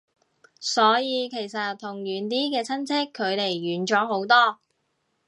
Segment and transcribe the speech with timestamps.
[0.59, 4.57] 所以其實同遠啲嘅親戚距離遠咗好多